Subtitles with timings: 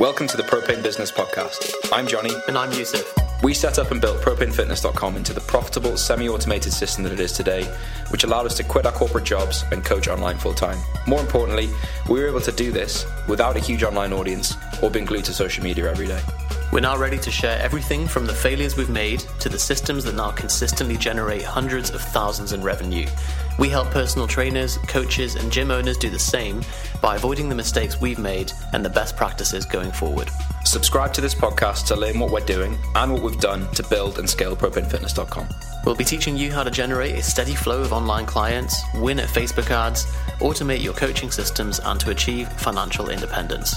[0.00, 1.74] Welcome to the Propane Business Podcast.
[1.92, 2.30] I'm Johnny.
[2.48, 3.14] And I'm Yusuf.
[3.42, 7.32] We set up and built propanefitness.com into the profitable, semi automated system that it is
[7.32, 7.64] today,
[8.08, 10.78] which allowed us to quit our corporate jobs and coach online full time.
[11.06, 11.68] More importantly,
[12.08, 15.34] we were able to do this without a huge online audience or being glued to
[15.34, 16.22] social media every day.
[16.72, 20.14] We're now ready to share everything from the failures we've made to the systems that
[20.14, 23.06] now consistently generate hundreds of thousands in revenue.
[23.60, 26.62] We help personal trainers, coaches, and gym owners do the same
[27.02, 30.30] by avoiding the mistakes we've made and the best practices going forward.
[30.64, 34.18] Subscribe to this podcast to learn what we're doing and what we've done to build
[34.18, 35.46] and scale propanefitness.com.
[35.84, 39.28] We'll be teaching you how to generate a steady flow of online clients, win at
[39.28, 40.06] Facebook ads,
[40.38, 43.76] automate your coaching systems, and to achieve financial independence.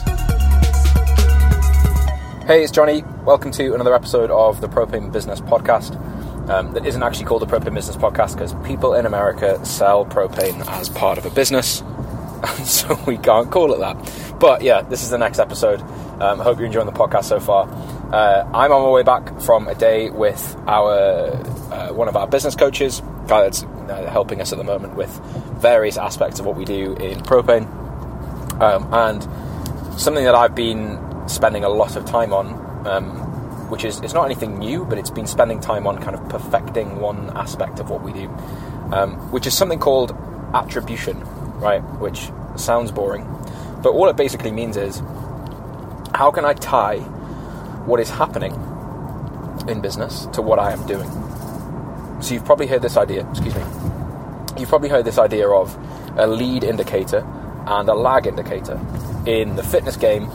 [2.46, 3.04] Hey, it's Johnny.
[3.26, 6.00] Welcome to another episode of the Propane Business Podcast.
[6.48, 10.68] Um, that isn't actually called the Propane Business Podcast because people in America sell propane
[10.68, 11.82] as part of a business,
[12.44, 14.40] and so we can't call it that.
[14.40, 15.82] But yeah, this is the next episode.
[16.22, 17.70] Um, I hope you're enjoying the podcast so far.
[18.14, 21.32] Uh, I'm on my way back from a day with our
[21.72, 25.10] uh, one of our business coaches, guy that's uh, helping us at the moment with
[25.62, 27.66] various aspects of what we do in propane,
[28.62, 29.24] um, and
[30.00, 33.33] something that I've been spending a lot of time on, um,
[33.74, 37.00] which is it's not anything new, but it's been spending time on kind of perfecting
[37.00, 38.30] one aspect of what we do,
[38.94, 40.16] um, which is something called
[40.54, 41.20] attribution,
[41.56, 41.82] right?
[42.00, 43.24] Which sounds boring,
[43.82, 45.02] but all it basically means is
[46.14, 47.00] how can I tie
[47.88, 48.54] what is happening
[49.68, 51.10] in business to what I am doing.
[52.22, 53.64] So you've probably heard this idea, excuse me.
[54.60, 55.76] You've probably heard this idea of
[56.16, 57.26] a lead indicator
[57.66, 58.80] and a lag indicator
[59.26, 60.30] in the fitness game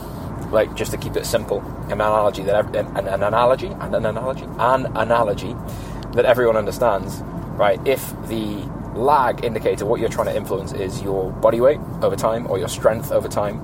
[0.51, 4.45] like just to keep it simple, an analogy that an, an analogy and an analogy
[4.57, 5.55] an analogy
[6.13, 7.21] that everyone understands,
[7.57, 7.79] right?
[7.87, 8.55] If the
[8.95, 12.67] lag indicator, what you're trying to influence is your body weight over time or your
[12.67, 13.61] strength over time,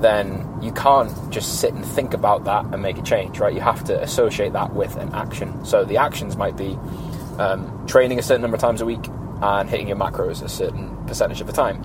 [0.00, 3.52] then you can't just sit and think about that and make a change, right?
[3.52, 5.64] You have to associate that with an action.
[5.64, 6.78] So the actions might be
[7.38, 9.04] um, training a certain number of times a week
[9.42, 11.82] and hitting your macros a certain percentage of the time,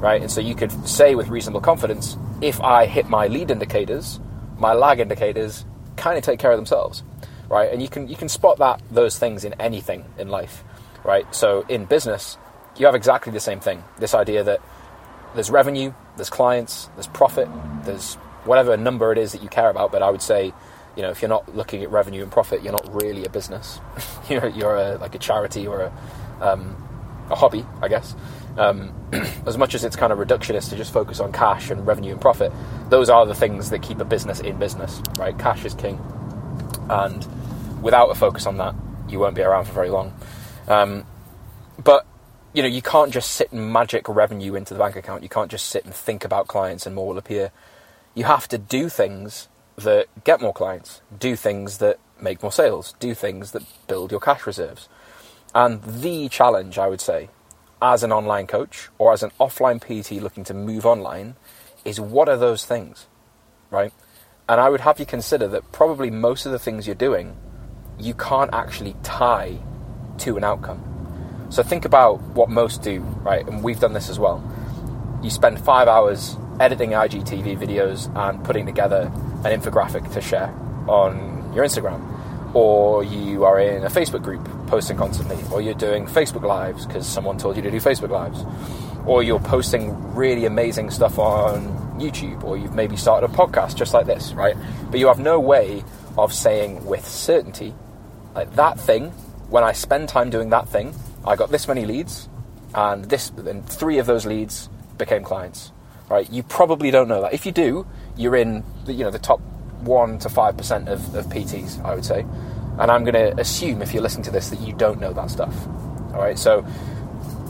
[0.00, 0.20] right?
[0.20, 4.20] And so you could say with reasonable confidence, if I hit my lead indicators,
[4.58, 5.64] my lag indicators
[5.96, 7.02] kind of take care of themselves,
[7.48, 7.72] right?
[7.72, 10.64] And you can you can spot that those things in anything in life,
[11.04, 11.32] right?
[11.34, 12.36] So in business,
[12.76, 13.84] you have exactly the same thing.
[13.98, 14.60] This idea that
[15.34, 17.48] there's revenue, there's clients, there's profit,
[17.84, 18.14] there's
[18.44, 19.92] whatever number it is that you care about.
[19.92, 20.52] But I would say,
[20.96, 23.80] you know, if you're not looking at revenue and profit, you're not really a business.
[24.28, 25.92] you're you're a, like a charity or a
[26.40, 26.76] um,
[27.30, 28.16] a hobby, I guess.
[28.56, 28.92] Um,
[29.46, 32.20] as much as it's kind of reductionist to just focus on cash and revenue and
[32.20, 32.52] profit,
[32.90, 35.38] those are the things that keep a business in business, right?
[35.38, 35.98] Cash is king,
[36.90, 37.26] and
[37.82, 38.74] without a focus on that,
[39.08, 40.14] you won't be around for very long.
[40.68, 41.06] Um,
[41.82, 42.06] but
[42.52, 45.22] you know, you can't just sit and magic revenue into the bank account.
[45.22, 47.50] You can't just sit and think about clients and more will appear.
[48.14, 52.94] You have to do things that get more clients, do things that make more sales,
[53.00, 54.88] do things that build your cash reserves.
[55.54, 57.30] And the challenge, I would say,
[57.82, 61.34] as an online coach or as an offline PT looking to move online
[61.84, 63.08] is what are those things,
[63.70, 63.92] right?
[64.48, 67.36] And I would have you consider that probably most of the things you're doing,
[67.98, 69.58] you can't actually tie
[70.18, 71.48] to an outcome.
[71.50, 73.46] So think about what most do, right?
[73.46, 74.42] And we've done this as well.
[75.22, 79.10] You spend five hours editing IGTV videos and putting together
[79.44, 80.48] an infographic to share
[80.86, 82.00] on your Instagram
[82.54, 87.06] or you are in a Facebook group posting constantly, or you're doing Facebook Lives because
[87.06, 88.44] someone told you to do Facebook Lives,
[89.06, 91.62] or you're posting really amazing stuff on
[91.98, 94.56] YouTube, or you've maybe started a podcast just like this, right?
[94.90, 95.82] But you have no way
[96.18, 97.74] of saying with certainty,
[98.34, 99.10] like that thing,
[99.48, 100.94] when I spend time doing that thing,
[101.26, 102.28] I got this many leads,
[102.74, 105.72] and this, and three of those leads became clients,
[106.08, 106.30] right?
[106.30, 107.34] You probably don't know that.
[107.34, 107.86] If you do,
[108.16, 109.40] you're in, the, you know, the top
[109.84, 112.26] one to five percent of, of PTs, I would say.
[112.78, 115.30] And I'm going to assume, if you're listening to this, that you don't know that
[115.30, 115.54] stuff.
[116.14, 116.38] All right.
[116.38, 116.62] So,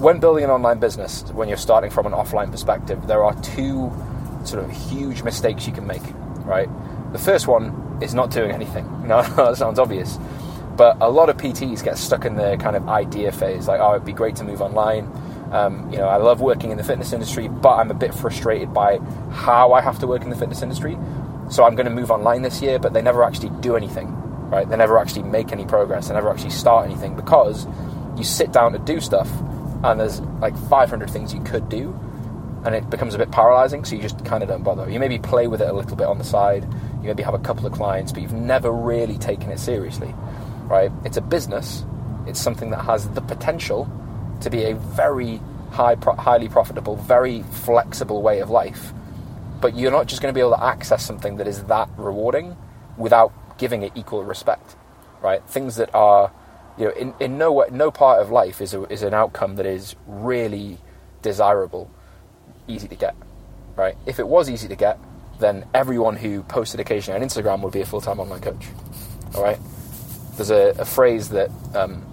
[0.03, 3.93] when building an online business, when you're starting from an offline perspective, there are two
[4.45, 6.03] sort of huge mistakes you can make.
[6.45, 6.69] Right.
[7.13, 8.89] The first one is not doing anything.
[9.03, 10.19] No, that sounds obvious.
[10.77, 13.93] But a lot of PTs get stuck in the kind of idea phase, like, oh,
[13.93, 15.11] it'd be great to move online.
[15.53, 18.73] Um, you know, I love working in the fitness industry, but I'm a bit frustrated
[18.73, 18.99] by
[19.31, 20.97] how I have to work in the fitness industry.
[21.51, 24.09] So I'm going to move online this year, but they never actually do anything,
[24.49, 24.67] right?
[24.67, 26.09] They never actually make any progress.
[26.09, 27.67] They never actually start anything because
[28.17, 29.31] you sit down to do stuff
[29.85, 31.99] and there's like 500 things you could do
[32.65, 34.89] and it becomes a bit paralyzing, so you just kind of don't bother.
[34.89, 36.63] You maybe play with it a little bit on the side,
[37.03, 40.15] you maybe have a couple of clients, but you've never really taken it seriously,
[40.67, 40.93] right?
[41.05, 41.85] It's a business,
[42.27, 43.91] it's something that has the potential
[44.43, 45.41] to be a very
[45.71, 48.93] high, highly profitable, very flexible way of life
[49.63, 52.57] but you're not just going to be able to access something that is that rewarding
[52.99, 54.77] without giving it equal respect,
[55.23, 55.43] right?
[55.49, 56.33] Things that are,
[56.77, 59.65] you know, in, in no no part of life is a, is an outcome that
[59.65, 60.79] is really
[61.23, 61.89] desirable,
[62.67, 63.15] easy to get,
[63.77, 63.97] right?
[64.05, 64.99] If it was easy to get,
[65.39, 68.67] then everyone who posted occasionally on Instagram would be a full time online coach,
[69.37, 69.59] all right?
[70.35, 72.05] There's a, a phrase that um,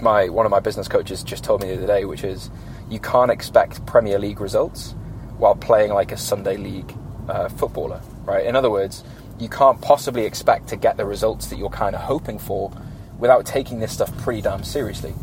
[0.00, 2.50] my one of my business coaches just told me the other day, which is,
[2.90, 4.94] you can't expect Premier League results
[5.38, 6.94] while playing like a Sunday League
[7.28, 8.46] uh, footballer, right?
[8.46, 9.04] In other words,
[9.38, 12.72] you can't possibly expect to get the results that you're kind of hoping for
[13.18, 15.14] without taking this stuff pretty damn seriously.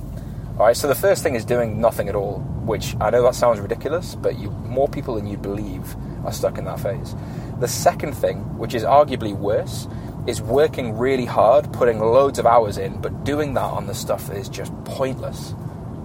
[0.58, 3.36] All right, so the first thing is doing nothing at all, which I know that
[3.36, 7.14] sounds ridiculous, but you, more people than you believe are stuck in that phase.
[7.60, 9.88] The second thing, which is arguably worse,
[10.28, 14.28] is working really hard, putting loads of hours in, but doing that on the stuff
[14.28, 15.54] that is just pointless,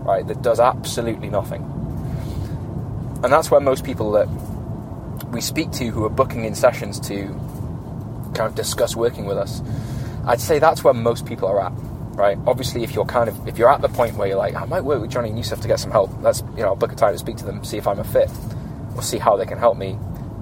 [0.04, 0.26] right?
[0.26, 1.62] That does absolutely nothing.
[3.22, 4.28] And that's where most people that
[5.30, 7.26] we speak to who are booking in sessions to
[8.34, 9.62] kind of discuss working with us,
[10.26, 11.72] I'd say that's where most people are at,
[12.14, 12.38] right?
[12.46, 14.84] Obviously, if you're kind of if you're at the point where you're like, I might
[14.84, 17.12] work with Johnny Yusuf to get some help, that's you know, I'll book a time
[17.12, 18.30] to speak to them, see if I'm a fit,
[18.96, 19.98] or see how they can help me.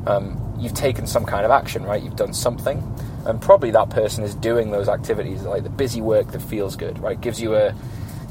[0.07, 2.03] Um, you've taken some kind of action, right?
[2.03, 2.83] You've done something,
[3.29, 6.99] and probably that person is doing those activities, like the busy work that feels good,
[6.99, 7.21] right?
[7.21, 7.75] Gives you a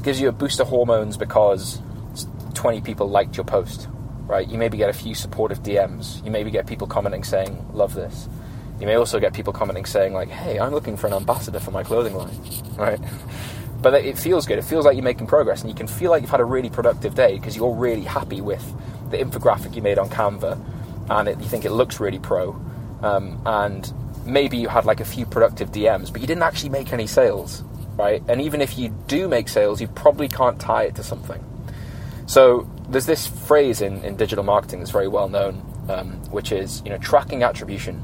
[0.02, 1.80] gives you a boost of hormones because
[2.54, 3.88] 20 people liked your post,
[4.26, 4.46] right?
[4.48, 6.24] You maybe get a few supportive DMs.
[6.24, 8.28] You maybe get people commenting saying, "Love this."
[8.80, 11.70] You may also get people commenting saying like, "Hey, I'm looking for an ambassador for
[11.70, 12.40] my clothing line,"
[12.76, 13.00] right?
[13.80, 14.58] But it feels good.
[14.58, 16.70] It feels like you're making progress, and you can feel like you've had a really
[16.70, 18.64] productive day because you're really happy with
[19.10, 20.58] the infographic you made on Canva,
[21.10, 22.60] and it, you think it looks really pro.
[23.00, 23.92] Um, and
[24.28, 27.62] maybe you had like a few productive DMs, but you didn't actually make any sales,
[27.96, 28.22] right?
[28.28, 31.44] And even if you do make sales, you probably can't tie it to something.
[32.26, 36.82] So there's this phrase in, in digital marketing that's very well known, um, which is
[36.84, 38.02] you know tracking attribution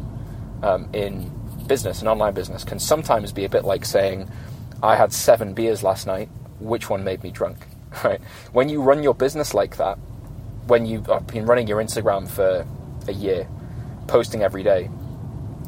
[0.62, 1.30] um, in
[1.66, 4.28] business and online business can sometimes be a bit like saying,
[4.82, 6.28] I had seven beers last night.
[6.60, 7.58] Which one made me drunk?
[8.02, 8.20] Right?
[8.52, 9.98] When you run your business like that,
[10.66, 12.66] when you've been running your Instagram for
[13.06, 13.46] a year,
[14.08, 14.90] posting every day,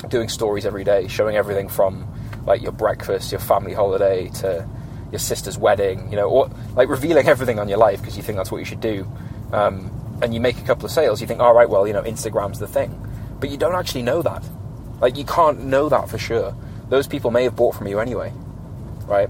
[0.09, 2.07] doing stories every day, showing everything from
[2.47, 4.69] like your breakfast, your family holiday to
[5.11, 8.37] your sister's wedding, you know, or like revealing everything on your life because you think
[8.37, 9.07] that's what you should do.
[9.53, 9.91] Um,
[10.23, 12.59] and you make a couple of sales, you think, all right, well, you know, Instagram's
[12.59, 13.03] the thing.
[13.39, 14.43] But you don't actually know that.
[15.01, 16.57] Like, you can't know that for sure.
[16.89, 18.33] Those people may have bought from you anyway,
[19.07, 19.29] right?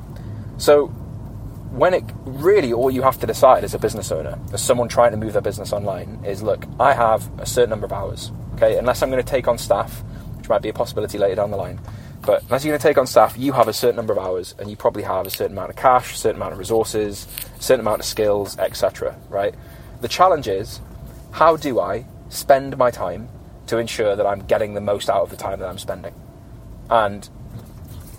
[0.59, 0.87] So,
[1.73, 5.11] when it really all you have to decide as a business owner, as someone trying
[5.11, 8.79] to move their business online, is look, I have a certain number of hours, okay?
[8.79, 10.03] Unless I'm going to take on staff,
[10.47, 11.81] which might be a possibility later down the line,
[12.23, 14.55] but unless you're going to take on staff, you have a certain number of hours,
[14.61, 17.27] and you probably have a certain amount of cash, a certain amount of resources,
[17.59, 19.19] a certain amount of skills, etc.
[19.29, 19.57] Right?
[20.03, 20.81] The challenge is,
[21.33, 23.29] how do I spend my time
[23.67, 26.15] to ensure that I'm getting the most out of the time that I'm spending?
[26.91, 27.29] And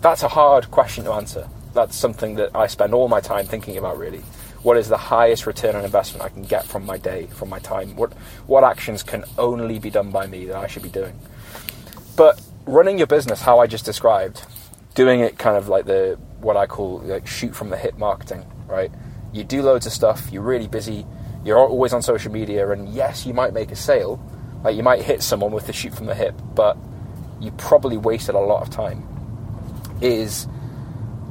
[0.01, 1.47] that's a hard question to answer.
[1.73, 3.97] That's something that I spend all my time thinking about.
[3.97, 4.19] Really,
[4.63, 7.59] what is the highest return on investment I can get from my day, from my
[7.59, 7.95] time?
[7.95, 8.11] What
[8.47, 11.17] what actions can only be done by me that I should be doing?
[12.17, 14.43] But running your business how I just described,
[14.95, 18.43] doing it kind of like the what I call like shoot from the hip marketing,
[18.65, 18.91] right?
[19.31, 21.05] You do loads of stuff, you're really busy,
[21.45, 24.19] you're always on social media, and yes, you might make a sale,
[24.63, 26.75] like you might hit someone with the shoot from the hip, but
[27.39, 29.07] you probably wasted a lot of time.
[30.01, 30.47] Is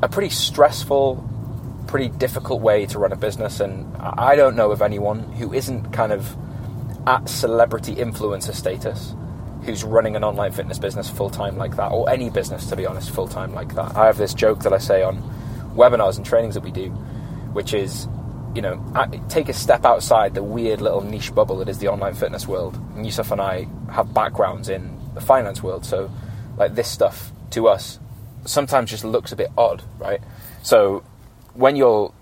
[0.02, 4.82] a pretty stressful, pretty difficult way to run a business, and I don't know of
[4.82, 6.36] anyone who isn't kind of
[7.08, 9.14] at celebrity influencer status
[9.66, 12.86] who's running an online fitness business full time like that, or any business to be
[12.86, 13.96] honest, full time like that.
[13.96, 15.22] I have this joke that I say on
[15.74, 16.88] webinars and trainings that we do,
[17.52, 18.08] which is,
[18.54, 18.82] you know,
[19.28, 22.76] take a step outside the weird little niche bubble that is the online fitness world.
[22.94, 26.10] And Yusuf and I have backgrounds in the finance world, so
[26.56, 27.98] like this stuff to us
[28.44, 30.20] sometimes just looks a bit odd, right?
[30.62, 31.04] So
[31.54, 32.12] when you're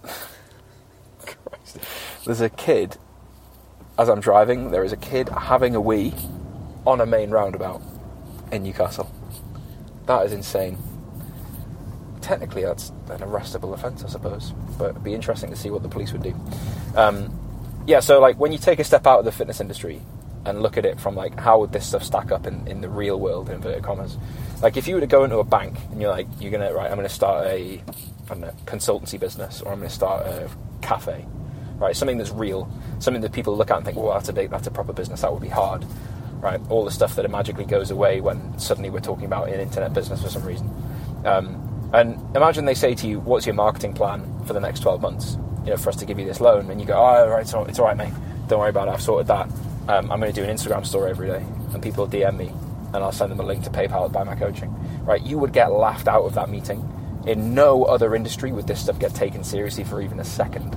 [2.24, 2.96] there's a kid
[3.98, 6.12] as I'm driving, there is a kid having a wee
[6.86, 7.82] on a main roundabout
[8.52, 9.10] in Newcastle.
[10.06, 10.78] That is insane.
[12.20, 15.88] Technically, that's an arrestable offence, I suppose, but it'd be interesting to see what the
[15.88, 16.34] police would do.
[16.94, 17.38] Um,
[17.86, 20.00] yeah, so like when you take a step out of the fitness industry
[20.46, 22.88] and look at it from like how would this stuff stack up in, in the
[22.88, 24.16] real world, in inverted commas.
[24.62, 26.90] Like if you were to go into a bank and you're like, you're gonna right,
[26.90, 27.82] I'm gonna start a
[28.24, 30.50] I don't know, consultancy business or I'm gonna start a
[30.82, 31.26] cafe,
[31.76, 31.96] right?
[31.96, 34.66] Something that's real, something that people look at and think, well, that's a big, that's
[34.66, 35.22] a proper business.
[35.22, 35.84] That would be hard
[36.44, 36.60] right?
[36.70, 40.22] All the stuff that magically goes away when suddenly we're talking about an internet business
[40.22, 40.70] for some reason.
[41.24, 45.00] Um, and imagine they say to you, "What's your marketing plan for the next 12
[45.00, 45.38] months?
[45.64, 47.54] You know, for us to give you this loan," and you go, "Oh, right, it's
[47.54, 48.12] all, it's all right, mate.
[48.46, 48.92] Don't worry about it.
[48.92, 49.48] I've sorted that."
[49.88, 52.48] um, I'm going to do an Instagram story every day, and people DM me,
[52.94, 54.74] and I'll send them a link to PayPal to buy my coaching.
[55.04, 55.22] Right?
[55.22, 56.90] You would get laughed out of that meeting.
[57.26, 60.74] In no other industry would this stuff get taken seriously for even a second.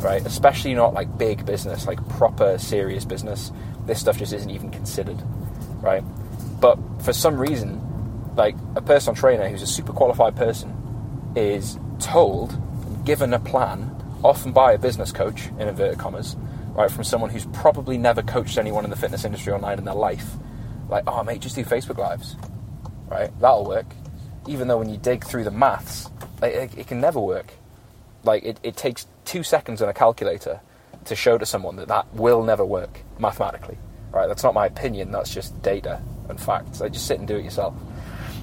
[0.00, 0.24] Right?
[0.24, 3.50] Especially not like big business, like proper serious business.
[3.86, 5.20] This stuff just isn't even considered.
[5.80, 6.02] Right?
[6.60, 7.80] But for some reason,
[8.36, 10.74] like a personal trainer who's a super qualified person
[11.36, 12.56] is told,
[13.04, 13.90] given a plan,
[14.22, 16.36] often by a business coach, in inverted commas,
[16.74, 19.94] right, from someone who's probably never coached anyone in the fitness industry online in their
[19.94, 20.26] life.
[20.88, 22.36] Like, oh, mate, just do Facebook Lives,
[23.08, 23.30] right?
[23.40, 23.86] That'll work.
[24.46, 26.08] Even though when you dig through the maths,
[26.40, 27.52] like, it, it can never work.
[28.24, 30.60] Like, it, it takes two seconds on a calculator
[31.06, 33.78] to show to someone that that will never work mathematically,
[34.12, 34.26] right?
[34.26, 36.78] That's not my opinion, that's just data and facts.
[36.78, 37.74] So just sit and do it yourself.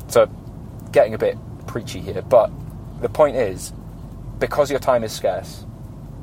[0.08, 0.28] So,
[0.92, 2.52] getting a bit preachy here, but
[3.02, 3.74] the point is,
[4.40, 5.66] because your time is scarce,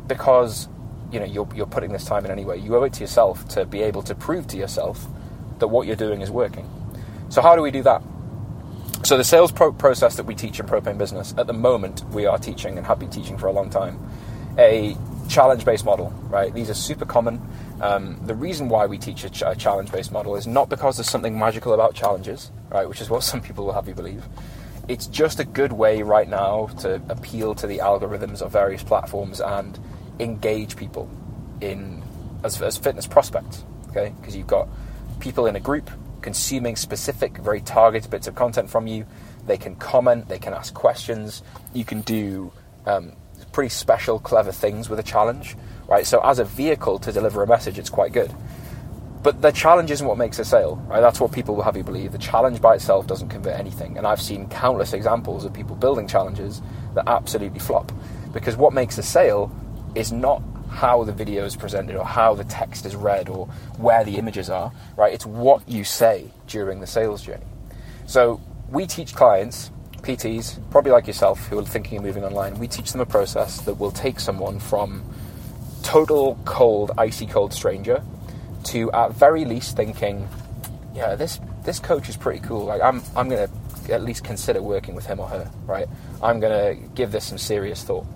[0.06, 0.68] because
[1.11, 3.64] you know you're, you're putting this time in anyway, you owe it to yourself to
[3.64, 5.06] be able to prove to yourself
[5.59, 6.68] that what you're doing is working.
[7.28, 8.02] So how do we do that?
[9.02, 12.26] So the sales pro- process that we teach in Propane Business at the moment, we
[12.26, 13.99] are teaching and have been teaching for a long time,
[14.59, 14.97] a
[15.30, 16.10] challenge-based model.
[16.28, 16.52] Right?
[16.52, 17.40] These are super common.
[17.80, 21.08] Um, the reason why we teach a, ch- a challenge-based model is not because there's
[21.08, 22.88] something magical about challenges, right?
[22.88, 24.25] Which is what some people will have you believe
[24.88, 29.40] it's just a good way right now to appeal to the algorithms of various platforms
[29.40, 29.78] and
[30.18, 31.08] engage people
[31.60, 32.02] in
[32.42, 33.64] as, as fitness prospects.
[33.90, 34.68] Okay, because you've got
[35.20, 35.90] people in a group
[36.22, 39.06] consuming specific, very targeted bits of content from you.
[39.46, 41.42] They can comment, they can ask questions.
[41.72, 42.52] You can do
[42.87, 43.12] um,
[43.47, 45.56] pretty special, clever things with a challenge,
[45.88, 46.06] right?
[46.06, 48.35] So as a vehicle to deliver a message, it's quite good.
[49.23, 51.00] But the challenge isn't what makes a sale, right?
[51.00, 52.12] That's what people will have you believe.
[52.12, 53.99] The challenge by itself doesn't convert anything.
[53.99, 56.62] And I've seen countless examples of people building challenges
[56.94, 57.92] that absolutely flop.
[58.32, 59.54] Because what makes a sale
[59.94, 64.04] is not how the video is presented or how the text is read or where
[64.04, 65.12] the images are, right?
[65.12, 67.44] It's what you say during the sales journey.
[68.06, 69.70] So we teach clients,
[70.02, 73.61] PTs, probably like yourself, who are thinking of moving online, we teach them a process
[73.62, 75.04] that will take someone from
[75.83, 78.02] total cold, icy cold stranger
[78.64, 80.28] to at very least thinking,
[80.95, 82.64] yeah, this this coach is pretty cool.
[82.64, 83.49] Like I'm I'm gonna
[83.90, 85.88] at least consider working with him or her, right?
[86.23, 88.07] I'm gonna give this some serious thought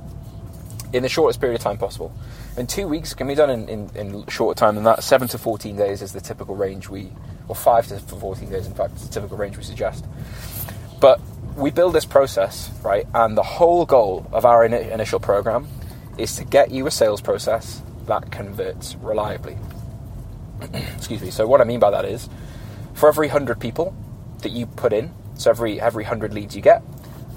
[0.93, 2.15] in the shortest period of time possible.
[2.57, 5.03] And two weeks can be done in, in, in shorter time than that.
[5.03, 7.11] Seven to fourteen days is the typical range we,
[7.49, 10.05] or five to fourteen days, in fact, is the typical range we suggest.
[11.01, 11.21] But
[11.57, 13.07] we build this process, right?
[13.15, 15.69] And the whole goal of our in- initial program
[16.19, 19.57] is to get you a sales process that converts reliably.
[20.97, 21.31] Excuse me.
[21.31, 22.29] So what I mean by that is,
[22.95, 23.95] for every hundred people
[24.43, 26.83] that you put in, so every every hundred leads you get,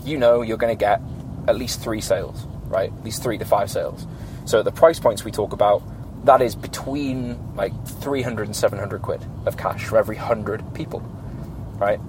[0.03, 1.01] you know you're going to get
[1.47, 2.91] at least three sales, right?
[2.91, 4.05] At least three to five sales.
[4.45, 5.83] So the price points we talk about,
[6.25, 10.99] that is between like 300 and 700 quid of cash for every hundred people,
[11.79, 11.99] right?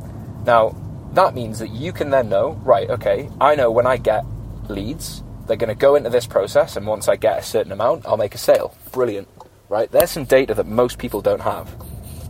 [0.45, 0.77] Now
[1.15, 2.89] that means that you can then know, right?
[2.91, 4.25] Okay, I know when I get
[4.69, 8.07] leads, they're going to go into this process, and once I get a certain amount,
[8.07, 8.75] I'll make a sale.
[8.93, 9.29] Brilliant
[9.69, 9.91] right?
[9.91, 11.75] There's some data that most people don't have,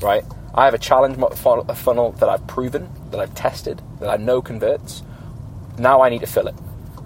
[0.03, 0.25] right?
[0.55, 5.03] I have a challenge funnel that I've proven, that I've tested, that I know converts.
[5.79, 6.55] Now I need to fill it.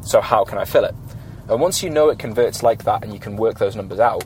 [0.02, 0.94] So how can I fill it?
[1.48, 4.24] And once you know it converts like that and you can work those numbers out,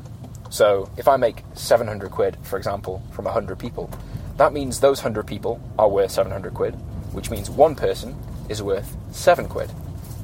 [0.49, 3.91] so if I make 700 quid, for example, from 100 people,
[4.37, 6.79] that means those 100 people are worth 700 quid,
[7.17, 8.15] which means one person
[8.49, 9.73] is worth 7 quid,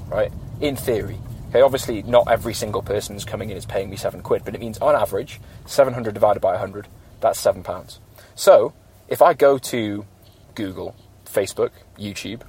[0.08, 0.30] right?
[0.60, 1.18] In theory.
[1.52, 4.54] Okay, obviously not every single person who's coming in is paying me seven quid, but
[4.54, 6.88] it means on average, 700 divided by 100,
[7.20, 8.00] that's seven pounds.
[8.34, 8.72] So
[9.06, 10.06] if I go to
[10.54, 10.96] Google,
[11.26, 12.40] Facebook, YouTube,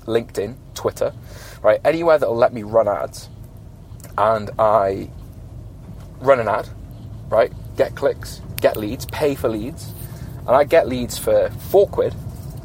[0.00, 1.12] LinkedIn, Twitter,
[1.62, 3.28] right, anywhere that'll let me run ads,
[4.16, 5.10] and I
[6.20, 6.68] run an ad,
[7.28, 9.92] right, get clicks, get leads, pay for leads,
[10.40, 12.14] and I get leads for four quid,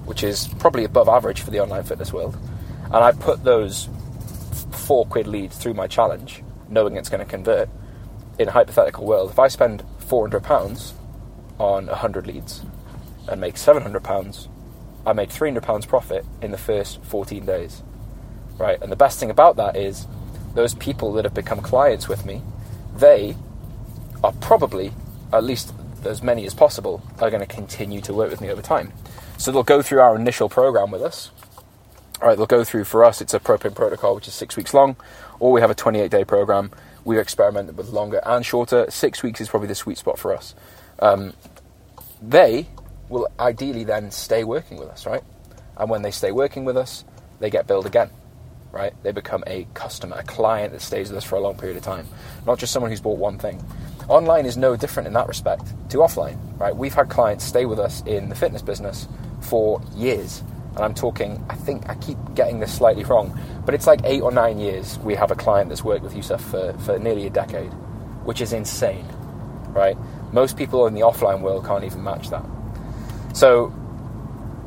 [0.06, 2.38] which is probably above average for the online fitness world,
[2.86, 3.90] and I put those
[4.72, 7.70] four quid leads through my challenge, knowing it's going to convert,
[8.40, 10.94] in a hypothetical world, if I spend £400
[11.60, 12.64] on 100 leads
[13.28, 14.48] and make £700,
[15.06, 17.84] I made £300 profit in the first 14 days.
[18.58, 18.82] Right?
[18.82, 20.08] And the best thing about that is
[20.56, 22.42] those people that have become clients with me,
[22.96, 23.36] they
[24.24, 24.94] are probably,
[25.32, 25.74] at least
[26.06, 28.94] as many as possible, are going to continue to work with me over time.
[29.44, 31.30] So they'll go through our initial program with us,
[32.22, 33.20] all right, they'll go through for us.
[33.20, 34.96] It's a propane protocol, which is six weeks long,
[35.38, 36.72] or we have a 28 day program.
[37.04, 38.90] We've experimented with longer and shorter.
[38.90, 40.56] Six weeks is probably the sweet spot for us.
[41.00, 41.34] Um,
[42.22, 42.68] they
[43.10, 45.24] will ideally then stay working with us, right?
[45.76, 47.04] And when they stay working with us,
[47.42, 48.12] they get billed again,
[48.72, 48.94] right?
[49.04, 51.84] They become a customer, a client that stays with us for a long period of
[51.84, 52.08] time,
[52.48, 53.62] not just someone who's bought one thing.
[54.08, 56.74] Online is no different in that respect to offline, right?
[56.74, 59.10] We've had clients stay with us in the fitness business
[59.44, 60.44] for years.
[60.76, 64.22] And I'm talking, I think I keep getting this slightly wrong, but it's like eight
[64.22, 67.30] or nine years we have a client that's worked with Yusuf for, for nearly a
[67.30, 67.72] decade,
[68.26, 69.06] which is insane,
[69.70, 69.98] right?
[70.32, 72.44] Most people in the offline world can't even match that.
[73.34, 73.68] So,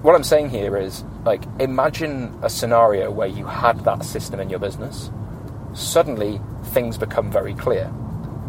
[0.03, 4.49] what I'm saying here is like, imagine a scenario where you had that system in
[4.49, 5.11] your business.
[5.73, 7.93] Suddenly, things become very clear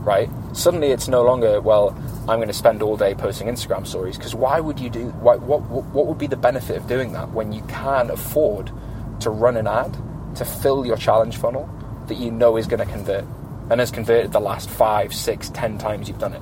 [0.08, 0.30] right?
[0.54, 1.90] Suddenly it's no longer, well,
[2.30, 5.36] I'm going to spend all day posting Instagram stories because why would you do why,
[5.36, 8.72] what, what would be the benefit of doing that when you can afford
[9.20, 9.96] to run an ad
[10.36, 11.70] to fill your challenge funnel
[12.08, 13.26] that you know is going to convert
[13.70, 16.42] and has converted the last five, six, ten times you've done it.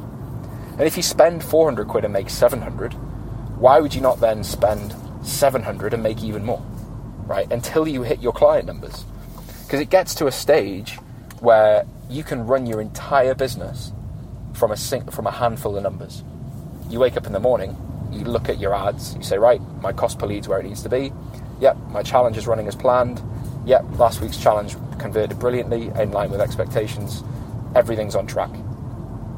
[0.74, 2.94] And if you spend 400 quid and make 700,
[3.58, 4.94] why would you not then spend
[5.24, 6.64] 700 and make even more,
[7.26, 7.52] right?
[7.52, 9.06] Until you hit your client numbers.
[9.64, 11.00] Because it gets to a stage
[11.40, 13.92] where you can run your entire business
[14.54, 16.24] from a sing- from a handful of numbers.
[16.90, 17.76] You wake up in the morning,
[18.12, 20.84] you look at your ads, you say, right, my cost per lead's where it needs
[20.84, 21.12] to be.
[21.60, 23.22] Yep, my challenge is running as planned.
[23.66, 27.24] Yep, last week's challenge converted brilliantly, in line with expectations.
[27.76, 28.52] Everything's on track.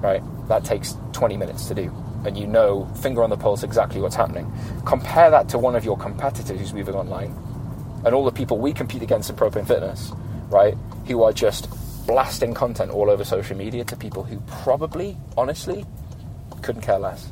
[0.01, 0.21] Right?
[0.47, 1.91] That takes 20 minutes to do.
[2.25, 4.51] And you know, finger on the pulse, exactly what's happening.
[4.85, 7.35] Compare that to one of your competitors who's moving online,
[8.05, 10.11] and all the people we compete against in Propane Fitness,
[10.49, 10.75] right?
[11.07, 11.69] Who are just
[12.07, 15.85] blasting content all over social media to people who probably, honestly,
[16.61, 17.29] couldn't care less.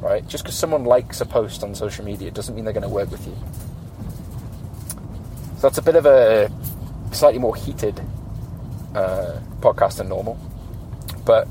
[0.00, 0.26] Right?
[0.26, 3.10] Just because someone likes a post on social media doesn't mean they're going to work
[3.10, 3.36] with you.
[5.56, 6.50] So that's a bit of a
[7.12, 8.00] slightly more heated
[8.96, 10.36] uh, podcast than normal.
[11.24, 11.46] But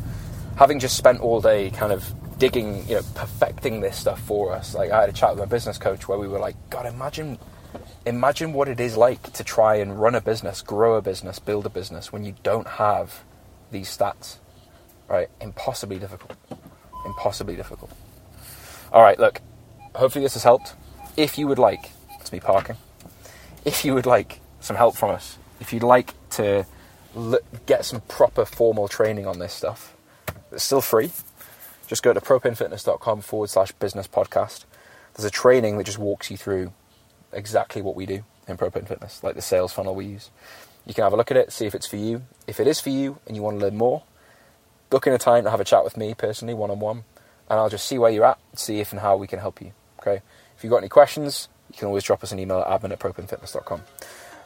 [0.58, 4.76] having just spent all day kind of digging, you know, perfecting this stuff for us,
[4.76, 7.38] like I had a chat with my business coach where we were like, God, imagine
[8.06, 11.66] imagine what it is like to try and run a business, grow a business, build
[11.66, 13.24] a business when you don't have
[13.72, 14.38] these stats.
[15.08, 15.30] Right?
[15.40, 16.38] Impossibly difficult.
[17.06, 17.92] Impossibly difficult.
[18.92, 19.42] All right, look.
[19.96, 20.74] Hopefully this has helped.
[21.18, 22.78] If you would like, it's me parking.
[23.66, 26.66] If you would like some help from us, if you'd like to
[27.66, 29.96] get some proper formal training on this stuff,
[30.51, 31.12] it's still free.
[31.88, 34.64] Just go to propanefitness.com forward slash business podcast.
[35.14, 36.72] There's a training that just walks you through
[37.33, 40.29] exactly what we do in Propane Fitness, like the sales funnel we use.
[40.85, 42.24] You can have a look at it, see if it's for you.
[42.48, 44.03] If it is for you and you want to learn more,
[44.89, 47.03] book in a time to have a chat with me personally, one on one,
[47.50, 49.74] and I'll just see where you're at, see if and how we can help you.
[50.00, 50.22] Okay?
[50.57, 53.00] If you've got any questions, you can always drop us an email at admin at
[53.00, 53.81] propanefitness.com.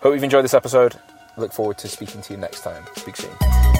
[0.01, 0.99] Hope you've enjoyed this episode.
[1.37, 2.83] Look forward to speaking to you next time.
[2.95, 3.74] Speak soon.